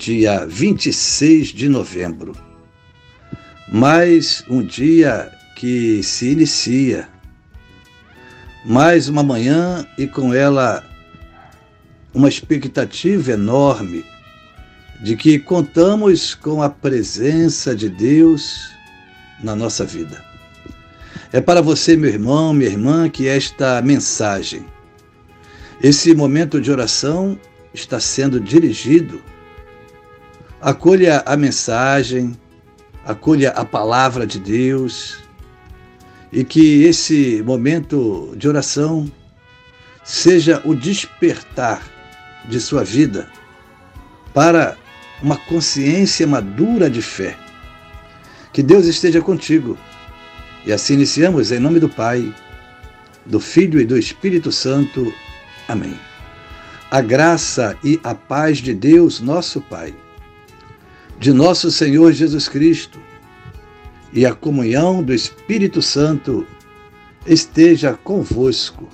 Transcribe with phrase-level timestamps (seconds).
[0.00, 2.32] dia 26 de novembro.
[3.68, 7.06] Mais um dia que se inicia.
[8.64, 10.82] Mais uma manhã e com ela
[12.14, 14.02] uma expectativa enorme
[15.02, 18.70] de que contamos com a presença de Deus
[19.42, 20.24] na nossa vida.
[21.30, 24.64] É para você, meu irmão, minha irmã, que esta mensagem,
[25.82, 27.38] esse momento de oração
[27.74, 29.20] está sendo dirigido
[30.62, 32.38] Acolha a mensagem,
[33.02, 35.16] acolha a palavra de Deus
[36.30, 39.10] e que esse momento de oração
[40.04, 41.82] seja o despertar
[42.46, 43.30] de sua vida
[44.34, 44.76] para
[45.22, 47.38] uma consciência madura de fé.
[48.52, 49.78] Que Deus esteja contigo.
[50.66, 52.34] E assim iniciamos em nome do Pai,
[53.24, 55.10] do Filho e do Espírito Santo.
[55.66, 55.98] Amém.
[56.90, 59.94] A graça e a paz de Deus, nosso Pai
[61.20, 62.98] de nosso Senhor Jesus Cristo
[64.10, 66.46] e a comunhão do Espírito Santo
[67.26, 68.88] esteja convosco.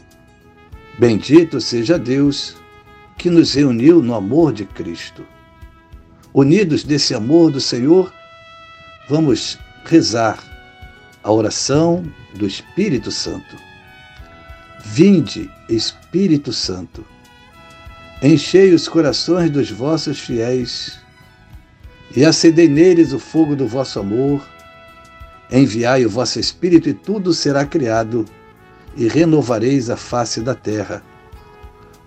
[0.99, 2.57] Bendito seja Deus
[3.17, 5.25] que nos reuniu no amor de Cristo.
[6.35, 8.13] Unidos desse amor do Senhor,
[9.09, 10.43] vamos rezar
[11.23, 13.57] a oração do Espírito Santo.
[14.85, 17.07] Vinde, Espírito Santo,
[18.21, 21.06] enchei os corações dos vossos fiéis
[22.15, 24.47] e acendei neles o fogo do vosso amor.
[25.51, 28.25] Enviai o vosso Espírito, e tudo será criado,
[28.97, 31.03] e renovareis a face da terra.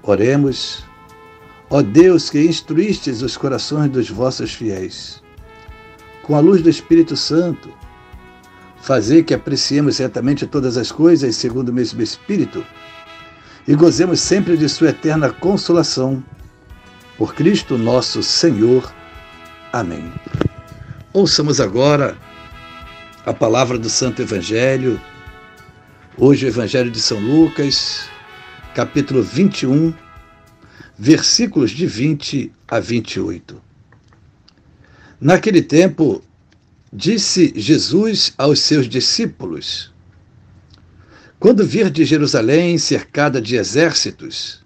[0.03, 0.83] Oremos,
[1.69, 5.21] ó Deus que instruístes os corações dos vossos fiéis,
[6.23, 7.71] com a luz do Espírito Santo,
[8.81, 12.65] fazei que apreciemos certamente todas as coisas segundo o mesmo Espírito
[13.69, 16.23] e gozemos sempre de Sua eterna consolação.
[17.17, 18.91] Por Cristo nosso Senhor.
[19.71, 20.11] Amém.
[21.13, 22.17] Ouçamos agora
[23.23, 24.99] a palavra do Santo Evangelho.
[26.17, 28.09] Hoje, o Evangelho de São Lucas,
[28.73, 29.93] capítulo 21,
[30.97, 33.61] versículos de 20 a 28.
[35.21, 36.23] Naquele tempo,
[36.91, 39.93] disse Jesus aos seus discípulos:
[41.39, 44.65] Quando vir de Jerusalém cercada de exércitos,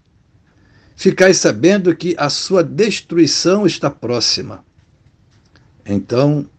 [0.96, 4.64] ficai sabendo que a sua destruição está próxima.
[5.86, 6.50] Então,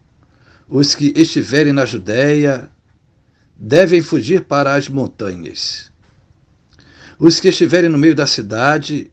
[0.67, 2.69] os que estiverem na Judéia
[3.55, 5.91] devem fugir para as montanhas.
[7.17, 9.11] Os que estiverem no meio da cidade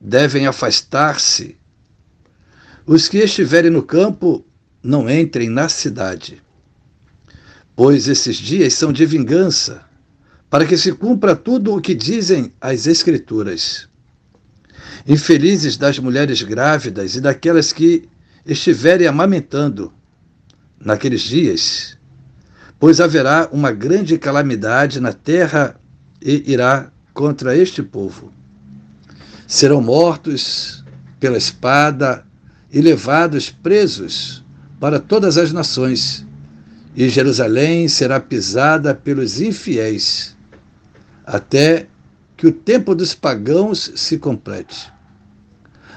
[0.00, 1.56] devem afastar-se.
[2.86, 4.44] Os que estiverem no campo
[4.82, 6.42] não entrem na cidade.
[7.74, 9.84] Pois esses dias são de vingança,
[10.48, 13.88] para que se cumpra tudo o que dizem as Escrituras.
[15.06, 18.08] Infelizes das mulheres grávidas e daquelas que
[18.46, 19.92] estiverem amamentando
[20.78, 21.96] naqueles dias,
[22.78, 25.76] pois haverá uma grande calamidade na terra
[26.20, 28.32] e irá contra este povo.
[29.46, 30.84] Serão mortos
[31.18, 32.26] pela espada
[32.70, 34.44] e levados presos
[34.80, 36.26] para todas as nações,
[36.94, 40.36] e Jerusalém será pisada pelos infiéis,
[41.24, 41.86] até
[42.36, 44.93] que o tempo dos pagãos se complete.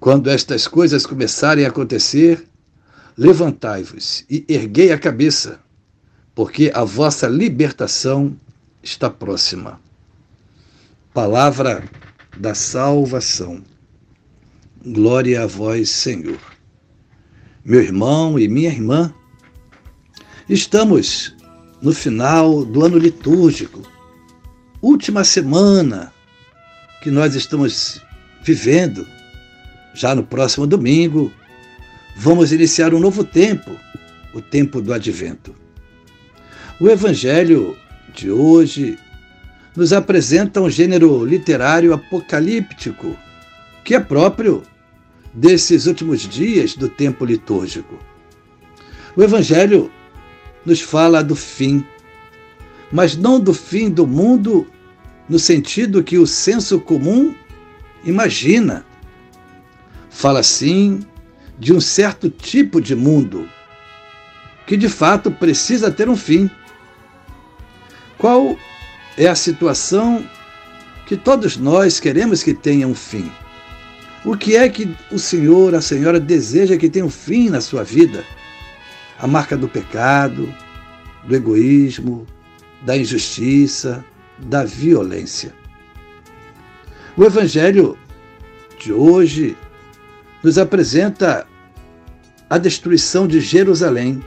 [0.00, 2.46] Quando estas coisas começarem a acontecer,
[3.16, 5.58] levantai-vos e erguei a cabeça,
[6.34, 8.38] porque a vossa libertação
[8.80, 9.80] está próxima.
[11.12, 11.82] Palavra
[12.36, 13.60] da salvação.
[14.86, 16.38] Glória a vós, Senhor.
[17.64, 19.12] Meu irmão e minha irmã,
[20.48, 21.34] estamos
[21.82, 23.82] no final do ano litúrgico,
[24.80, 26.12] última semana
[27.02, 28.00] que nós estamos
[28.42, 29.04] vivendo
[29.94, 31.32] já no próximo domingo
[32.20, 33.70] Vamos iniciar um novo tempo,
[34.34, 35.54] o tempo do advento.
[36.80, 37.76] O evangelho
[38.12, 38.98] de hoje
[39.76, 43.16] nos apresenta um gênero literário apocalíptico,
[43.84, 44.64] que é próprio
[45.32, 47.96] desses últimos dias do tempo litúrgico.
[49.16, 49.88] O evangelho
[50.66, 51.86] nos fala do fim,
[52.90, 54.66] mas não do fim do mundo
[55.28, 57.32] no sentido que o senso comum
[58.04, 58.84] imagina.
[60.18, 61.06] Fala sim
[61.60, 63.48] de um certo tipo de mundo
[64.66, 66.50] que de fato precisa ter um fim.
[68.18, 68.58] Qual
[69.16, 70.28] é a situação
[71.06, 73.30] que todos nós queremos que tenha um fim?
[74.24, 77.84] O que é que o Senhor, a Senhora deseja que tenha um fim na sua
[77.84, 78.24] vida?
[79.20, 80.52] A marca do pecado,
[81.28, 82.26] do egoísmo,
[82.82, 84.04] da injustiça,
[84.36, 85.54] da violência.
[87.16, 87.96] O Evangelho
[88.80, 89.56] de hoje
[90.42, 91.46] nos apresenta
[92.48, 94.22] a destruição de Jerusalém,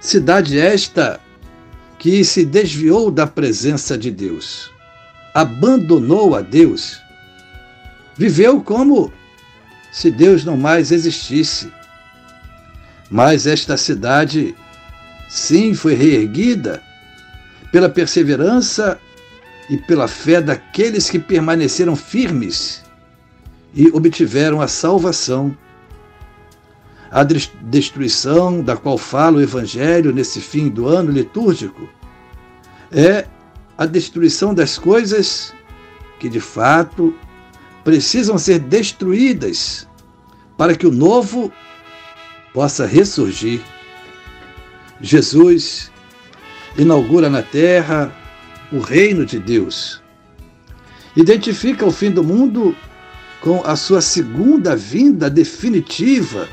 [0.00, 1.20] cidade esta
[1.98, 4.70] que se desviou da presença de Deus,
[5.32, 7.00] abandonou a Deus,
[8.16, 9.12] viveu como
[9.90, 11.72] se Deus não mais existisse.
[13.10, 14.54] Mas esta cidade,
[15.30, 16.82] sim, foi reerguida
[17.70, 18.98] pela perseverança
[19.70, 22.83] e pela fé daqueles que permaneceram firmes
[23.74, 25.56] e obtiveram a salvação.
[27.10, 31.88] A destruição da qual fala o Evangelho nesse fim do ano litúrgico
[32.90, 33.26] é
[33.76, 35.52] a destruição das coisas
[36.18, 37.14] que de fato
[37.84, 39.88] precisam ser destruídas
[40.56, 41.52] para que o novo
[42.52, 43.60] possa ressurgir.
[45.00, 45.92] Jesus
[46.78, 48.12] inaugura na terra
[48.72, 50.02] o reino de Deus.
[51.16, 52.74] Identifica o fim do mundo
[53.44, 56.48] com a sua segunda vinda definitiva,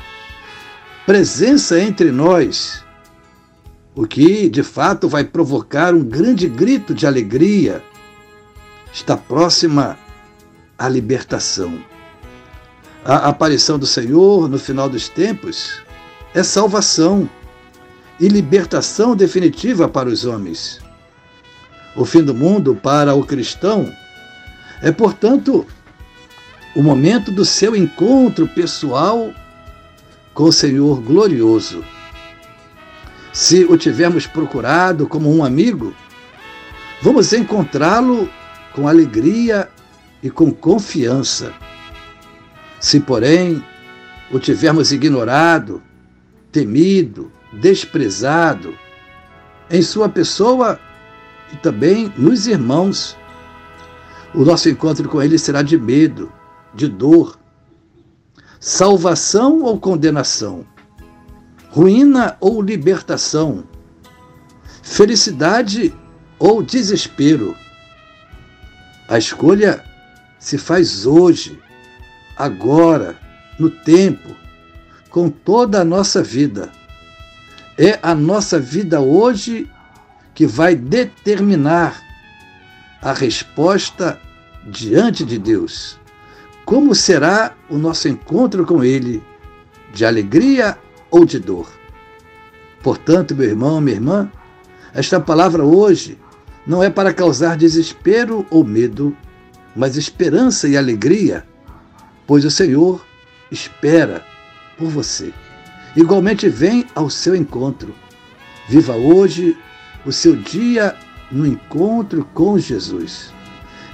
[1.06, 2.84] presença entre nós,
[3.94, 7.82] o que de fato vai provocar um grande grito de alegria.
[8.92, 9.98] Está próxima
[10.78, 11.82] a libertação.
[13.06, 15.82] A aparição do Senhor no final dos tempos
[16.34, 17.26] é salvação
[18.20, 20.78] e libertação definitiva para os homens.
[21.96, 23.90] O fim do mundo para o cristão
[24.82, 25.66] é, portanto,
[26.74, 29.32] o momento do seu encontro pessoal
[30.32, 31.84] com o Senhor glorioso.
[33.32, 35.94] Se o tivermos procurado como um amigo,
[37.02, 38.28] vamos encontrá-lo
[38.74, 39.68] com alegria
[40.22, 41.52] e com confiança.
[42.80, 43.62] Se, porém,
[44.30, 45.82] o tivermos ignorado,
[46.50, 48.74] temido, desprezado,
[49.70, 50.78] em sua pessoa
[51.52, 53.16] e também nos irmãos,
[54.34, 56.32] o nosso encontro com ele será de medo,
[56.74, 57.38] de dor,
[58.60, 60.64] salvação ou condenação,
[61.70, 63.64] ruína ou libertação,
[64.82, 65.94] felicidade
[66.38, 67.56] ou desespero.
[69.08, 69.84] A escolha
[70.38, 71.60] se faz hoje,
[72.36, 73.16] agora,
[73.58, 74.34] no tempo,
[75.08, 76.70] com toda a nossa vida.
[77.78, 79.70] É a nossa vida hoje
[80.34, 82.02] que vai determinar
[83.00, 84.20] a resposta
[84.66, 85.98] diante de Deus.
[86.64, 89.22] Como será o nosso encontro com Ele?
[89.92, 90.78] De alegria
[91.10, 91.68] ou de dor?
[92.82, 94.30] Portanto, meu irmão, minha irmã,
[94.94, 96.18] esta palavra hoje
[96.66, 99.16] não é para causar desespero ou medo,
[99.74, 101.44] mas esperança e alegria,
[102.26, 103.04] pois o Senhor
[103.50, 104.24] espera
[104.78, 105.32] por você.
[105.96, 107.94] Igualmente vem ao seu encontro.
[108.68, 109.56] Viva hoje
[110.06, 110.96] o seu dia
[111.30, 113.32] no encontro com Jesus,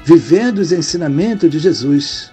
[0.04, 2.32] vivendo os ensinamentos de Jesus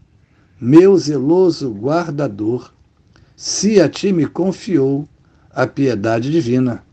[0.61, 2.71] meu zeloso guardador,
[3.35, 5.09] se a ti me confiou
[5.49, 6.83] a piedade divina.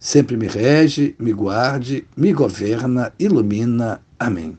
[0.00, 4.00] Sempre me rege, me guarde, me governa, ilumina.
[4.18, 4.56] Amém.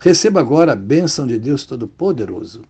[0.00, 2.62] Receba agora a bênção de Deus Todo-Poderoso.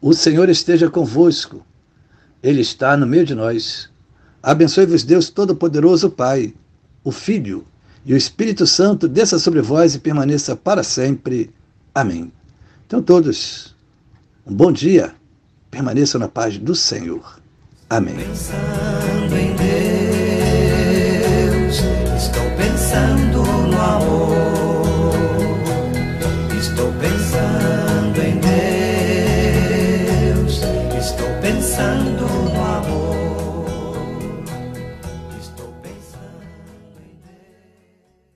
[0.00, 1.62] O Senhor esteja convosco,
[2.42, 3.90] Ele está no meio de nós.
[4.42, 6.54] Abençoe-vos, Deus Todo-Poderoso, Pai,
[7.04, 7.66] o Filho
[8.06, 11.50] e o Espírito Santo, desça sobre vós e permaneça para sempre.
[11.94, 12.32] Amém.
[12.86, 13.74] Então, todos,
[14.50, 15.14] um bom dia,
[15.70, 17.38] permaneçam na paz do Senhor.
[17.88, 18.16] Amém.